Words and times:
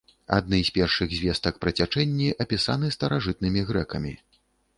Адны 0.35 0.59
з 0.69 0.71
першых 0.77 1.13
звестак 1.17 1.59
пра 1.65 1.73
цячэнні 1.81 2.31
апісаны 2.45 2.91
старажытнымі 2.97 3.61
грэкамі. 3.71 4.17